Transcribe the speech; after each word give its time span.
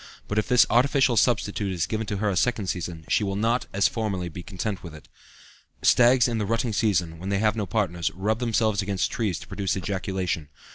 But 0.27 0.39
if 0.39 0.47
this 0.47 0.65
artificial 0.67 1.15
substitute 1.15 1.71
is 1.71 1.85
given 1.85 2.07
to 2.07 2.17
her 2.17 2.29
a 2.31 2.35
second 2.35 2.65
season, 2.65 3.05
she 3.07 3.23
will 3.23 3.35
not, 3.35 3.67
as 3.71 3.87
formerly, 3.87 4.29
be 4.29 4.41
content 4.41 4.81
with 4.81 4.95
it." 4.95 5.07
Stags 5.83 6.27
in 6.27 6.39
the 6.39 6.45
rutting 6.47 6.73
season, 6.73 7.19
when 7.19 7.29
they 7.29 7.37
have 7.37 7.55
no 7.55 7.67
partners, 7.67 8.09
rub 8.15 8.39
themselves 8.39 8.81
against 8.81 9.11
trees 9.11 9.37
to 9.41 9.47
produce 9.47 9.77
ejaculation. 9.77 10.49